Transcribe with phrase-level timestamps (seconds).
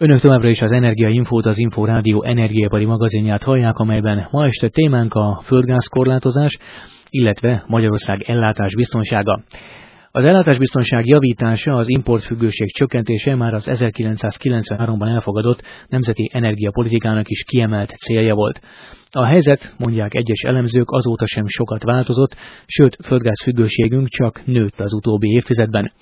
[0.00, 4.68] Önök továbbra is az Energia Infót, az Info Rádió energiaipari magazinját hallják, amelyben ma este
[4.68, 6.58] témánk a földgázkorlátozás,
[7.10, 9.42] illetve Magyarország ellátás biztonsága.
[10.10, 18.34] Az ellátásbiztonság javítása, az importfüggőség csökkentése már az 1993-ban elfogadott nemzeti energiapolitikának is kiemelt célja
[18.34, 18.60] volt.
[19.10, 22.36] A helyzet, mondják egyes elemzők, azóta sem sokat változott,
[22.66, 25.92] sőt, földgázfüggőségünk csak nőtt az utóbbi évtizedben.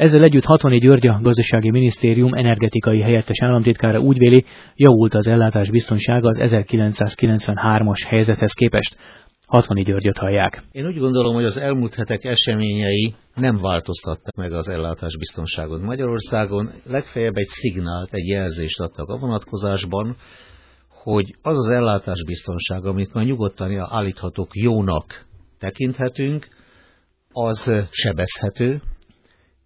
[0.00, 4.44] Ezzel együtt Hatoni György, a Gazdasági Minisztérium energetikai helyettes államtitkára úgy véli,
[4.74, 8.96] javult az ellátás biztonsága az 1993-as helyzethez képest.
[9.46, 10.62] Hatoni Györgyöt hallják.
[10.72, 15.82] Én úgy gondolom, hogy az elmúlt hetek eseményei nem változtattak meg az ellátás biztonságot.
[15.82, 20.16] Magyarországon legfeljebb egy szignált, egy jelzést adtak a vonatkozásban,
[20.88, 25.26] hogy az az ellátás biztonság, amit már nyugodtan állíthatók jónak
[25.58, 26.48] tekinthetünk,
[27.32, 28.82] az sebezhető,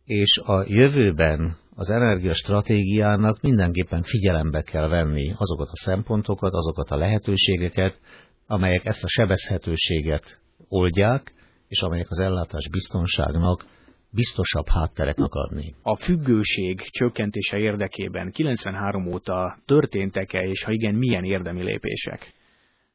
[0.05, 8.01] és a jövőben az energiastratégiának mindenképpen figyelembe kell venni azokat a szempontokat, azokat a lehetőségeket,
[8.47, 11.33] amelyek ezt a sebezhetőséget oldják,
[11.69, 13.65] és amelyek az ellátás biztonságnak
[14.11, 15.75] biztosabb hátterek adni.
[15.83, 22.33] A függőség csökkentése érdekében 93 óta történtek-e, és ha igen, milyen érdemi lépések?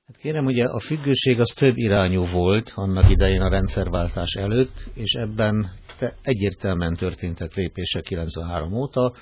[0.09, 5.11] Hát kérem, ugye a függőség az több irányú volt annak idején a rendszerváltás előtt, és
[5.11, 5.71] ebben
[6.21, 9.13] egyértelműen történtek lépések 93 óta.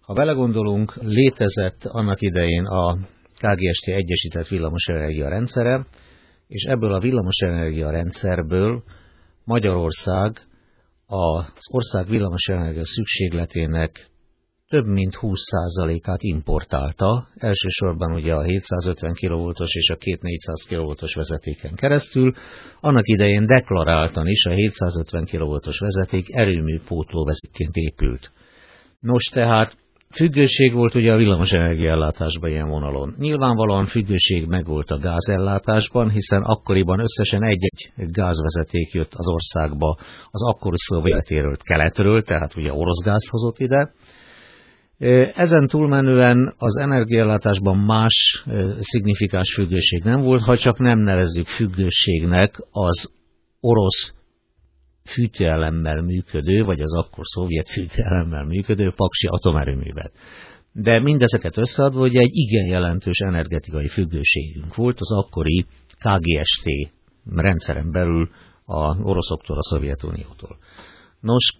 [0.00, 2.94] Ha belegondolunk, létezett annak idején a
[3.38, 5.86] KGST Egyesített Villamosenergia rendszere,
[6.46, 8.82] és ebből a villamosenergia rendszerből
[9.44, 10.40] Magyarország
[11.06, 14.10] az ország villamosenergia szükségletének
[14.70, 22.32] több mint 20%-át importálta, elsősorban ugye a 750 kV-os és a 2400 kV-os vezetéken keresztül,
[22.80, 28.32] annak idején deklaráltan is a 750 kV-os vezeték erőmű pótló vezetékként épült.
[29.00, 29.76] Nos tehát
[30.14, 33.14] Függőség volt ugye a villamos energiaellátásban ilyen vonalon.
[33.18, 39.98] Nyilvánvalóan függőség megvolt a gázellátásban, hiszen akkoriban összesen egy-egy gázvezeték jött az országba
[40.30, 43.92] az akkori szovjetéről, keletről, tehát ugye orosz gázt hozott ide.
[45.34, 48.44] Ezen túlmenően az energiaellátásban más
[48.80, 53.10] szignifikáns függőség nem volt, ha csak nem nevezzük függőségnek az
[53.60, 54.12] orosz
[55.04, 60.12] fűtőelemmel működő, vagy az akkor szovjet fűtőelemmel működő paksi atomerőművet.
[60.72, 66.92] De mindezeket összeadva, hogy egy igen jelentős energetikai függőségünk volt az akkori KGST
[67.34, 68.30] rendszeren belül
[68.64, 70.58] a oroszoktól, a Szovjetuniótól.
[71.20, 71.56] Nos,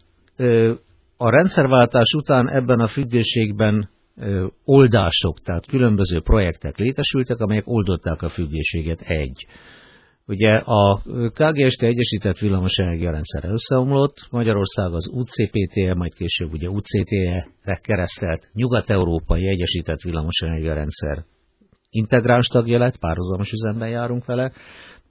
[1.23, 3.91] a rendszerváltás után ebben a függőségben
[4.65, 9.47] oldások, tehát különböző projektek létesültek, amelyek oldották a függőséget egy.
[10.27, 11.03] Ugye a
[11.35, 20.01] KGST Egyesített Villamosenergia rendszere összeomlott, Magyarország az UCPTE, majd később ugye UCTE-re keresztelt Nyugat-Európai Egyesített
[20.01, 21.25] Villamosenergia rendszer
[21.91, 24.53] integráns tagja lett, párhuzamos üzemben járunk vele,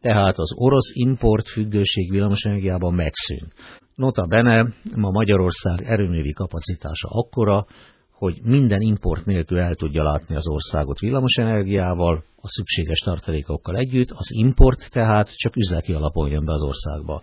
[0.01, 3.53] tehát az orosz import függőség villamosenergiában megszűnt.
[3.95, 7.65] Nota bene, ma Magyarország erőművi kapacitása akkora,
[8.11, 14.31] hogy minden import nélkül el tudja látni az országot villamosenergiával, a szükséges tartalékokkal együtt, az
[14.31, 17.21] import tehát csak üzleti alapon jön be az országba.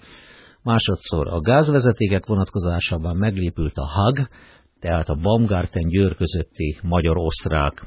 [0.63, 4.29] Másodszor a gázvezetékek vonatkozásában meglépült a HAG,
[4.81, 7.87] tehát a Baumgarten Győr közötti magyar-osztrák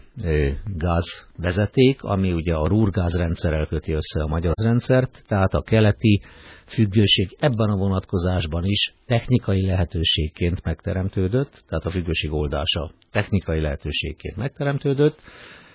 [0.66, 6.22] gázvezeték, ami ugye a Rúrgáz rendszerrel köti össze a magyar rendszert, tehát a keleti
[6.66, 15.20] függőség ebben a vonatkozásban is technikai lehetőségként megteremtődött, tehát a függőség oldása technikai lehetőségként megteremtődött,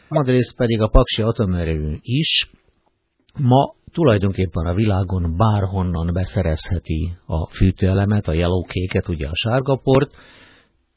[0.09, 2.51] madrészt pedig a paksi atomerőmű is
[3.39, 10.15] ma tulajdonképpen a világon bárhonnan beszerezheti a fűtőelemet, a yellowkéket, ugye a sárgaport,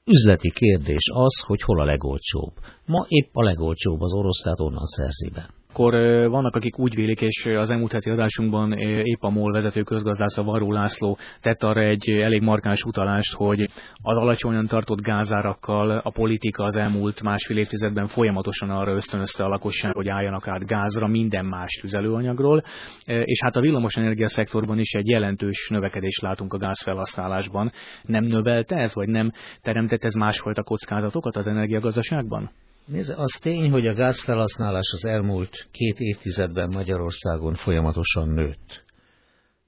[0.07, 2.53] Üzleti kérdés az, hogy hol a legolcsóbb.
[2.85, 5.93] Ma épp a legolcsóbb az orosz, tehát onnan szerzi be akkor
[6.29, 8.71] vannak, akik úgy vélik, és az elmúlt heti adásunkban
[9.03, 13.61] épp a MOL vezető közgazdásza Varó László tett arra egy elég markáns utalást, hogy
[14.01, 19.93] az alacsonyan tartott gázárakkal a politika az elmúlt másfél évtizedben folyamatosan arra ösztönözte a lakosság,
[19.93, 22.63] hogy álljanak át gázra minden más tüzelőanyagról,
[23.05, 27.71] és hát a villamosenergia szektorban is egy jelentős növekedést látunk a gázfelhasználásban.
[28.03, 29.31] Nem növelte ez, vagy nem
[29.61, 32.51] teremtett ez másfajta kockázatokat az energiagazdaságban?
[32.87, 38.85] Nézze, az tény, hogy a gázfelhasználás az elmúlt két évtizedben Magyarországon folyamatosan nőtt.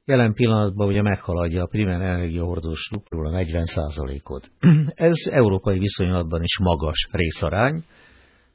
[0.06, 4.52] Jelen pillanatban ugye meghaladja a primer energiahordós struktúra a 40%-ot.
[5.10, 7.84] Ez európai viszonylatban is magas részarány.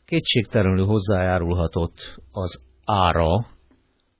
[0.04, 3.46] Kétségtelenül hozzájárulhatott az ára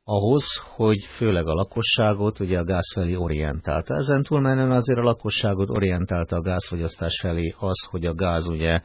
[0.05, 0.45] ahhoz,
[0.75, 3.95] hogy főleg a lakosságot ugye a gáz felé orientálta.
[3.95, 8.81] Ezen túlmenően azért a lakosságot orientálta a gázfogyasztás felé az, hogy a gáz ugye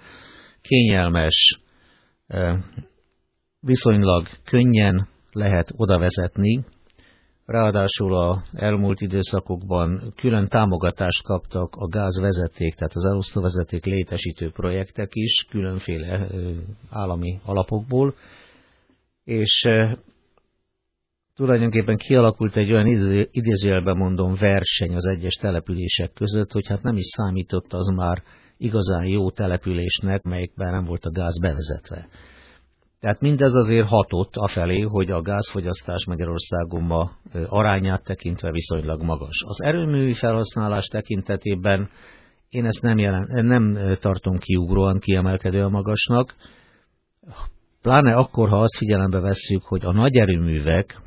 [0.61, 1.61] kényelmes,
[3.59, 6.65] viszonylag könnyen lehet oda vezetni,
[7.49, 15.45] Ráadásul a elmúlt időszakokban külön támogatást kaptak a gázvezeték, tehát az elosztóvezeték létesítő projektek is,
[15.49, 16.27] különféle
[16.89, 18.15] állami alapokból,
[19.23, 19.63] és
[21.35, 22.87] tulajdonképpen kialakult egy olyan
[23.31, 28.23] idézőjelben mondom verseny az egyes települések között, hogy hát nem is számított az már
[28.59, 32.07] igazán jó településnek, melyikben nem volt a gáz bevezetve.
[32.99, 37.11] Tehát mindez azért hatott afelé, hogy a gázfogyasztás Magyarországon ma
[37.47, 39.43] arányát tekintve viszonylag magas.
[39.45, 41.89] Az erőművi felhasználás tekintetében
[42.49, 46.35] én ezt nem, jelen, nem tartom kiugróan kiemelkedően magasnak,
[47.81, 51.01] pláne akkor, ha azt figyelembe vesszük, hogy a nagy erőművek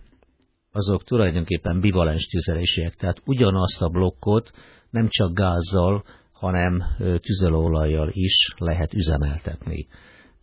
[0.73, 4.51] azok tulajdonképpen bivalens tüzelésiek, tehát ugyanazt a blokkot
[4.91, 6.05] nem csak gázzal,
[6.43, 6.83] hanem
[7.21, 9.87] tüzelőolajjal is lehet üzemeltetni.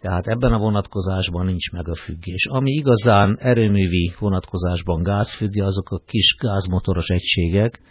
[0.02, 2.46] Tehát ebben a vonatkozásban nincs meg a függés.
[2.46, 7.82] Ami igazán erőművi vonatkozásban gázfüggő, azok a kis gázmotoros egységek,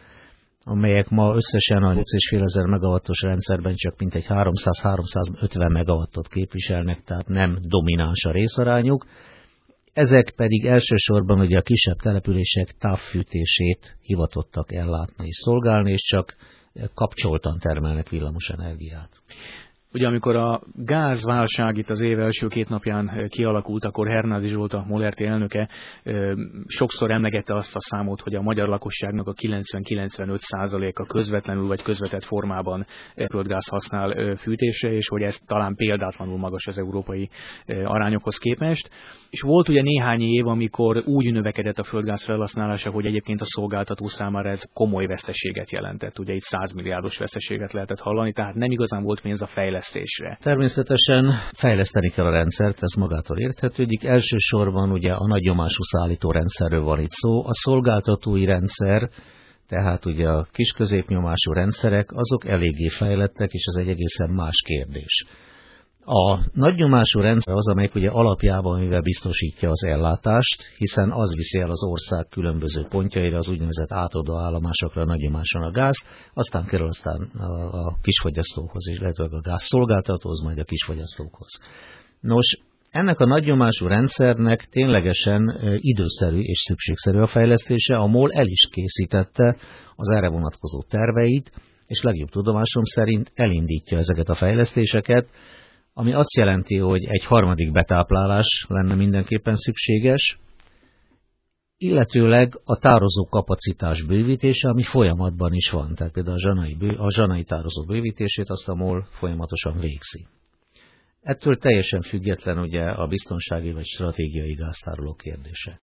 [0.65, 7.59] amelyek ma összesen a 8,5 ezer megawattos rendszerben csak mintegy 300-350 megawattot képviselnek, tehát nem
[7.61, 9.07] domináns a részarányuk.
[9.93, 16.37] Ezek pedig elsősorban ugye a kisebb települések távfűtését hivatottak ellátni és szolgálni, és csak
[16.95, 19.11] kapcsoltan termelnek villamos energiát.
[19.93, 24.73] Ugye amikor a gázválság itt az év első két napján eh, kialakult, akkor Hernádi Zsolt,
[24.73, 25.69] a Molerti elnöke
[26.03, 26.31] eh,
[26.67, 32.25] sokszor emlegette azt a számot, hogy a magyar lakosságnak a 90-95 a közvetlenül vagy közvetett
[32.25, 37.31] formában eh, földgáz használ fűtésre, és hogy ez talán példátlanul magas az európai
[37.67, 38.91] arányokhoz képest.
[39.31, 44.07] És volt ugye néhány év, amikor úgy növekedett a földgáz felhasználása, hogy egyébként a szolgáltató
[44.07, 46.19] számára ez komoly veszteséget jelentett.
[46.19, 50.39] Ugye itt 100 milliárdos veszteséget lehetett hallani, tehát nem igazán volt pénz a fejlesztés fejlesztésre?
[50.43, 54.05] Természetesen fejleszteni kell a rendszert, ez magától érthetődik.
[54.05, 57.47] Elsősorban ugye a nagy nyomású szállító rendszerről van itt szó.
[57.47, 59.11] A szolgáltatói rendszer,
[59.69, 65.25] tehát ugye a kis középnyomású rendszerek, azok eléggé fejlettek, és ez egy egészen más kérdés.
[66.11, 71.71] A nagynyomású rendszer az, amelyik ugye alapjában mivel biztosítja az ellátást, hiszen az viszi el
[71.71, 75.97] az ország különböző pontjaira, az úgynevezett átadó állomásokra nagynyomáson a gáz,
[76.35, 77.21] aztán kerül aztán
[77.71, 81.61] a kisfogyasztókhoz, illetve a gáz szolgáltatóhoz, majd a kisfogyasztókhoz.
[82.21, 82.59] Nos,
[82.91, 89.57] ennek a nagynyomású rendszernek ténylegesen időszerű és szükségszerű a fejlesztése, a MOL el is készítette
[89.97, 91.53] az erre vonatkozó terveit,
[91.87, 95.31] és legjobb tudomásom szerint elindítja ezeket a fejlesztéseket,
[95.99, 100.39] ami azt jelenti, hogy egy harmadik betáplálás lenne mindenképpen szükséges,
[101.77, 105.95] illetőleg a tározó kapacitás bővítése, ami folyamatban is van.
[105.95, 110.27] Tehát például a zsanai, bő, a zsanai tározó bővítését azt a MOL folyamatosan végzi.
[111.21, 115.77] Ettől teljesen független ugye a biztonsági vagy stratégiai gáztároló kérdése.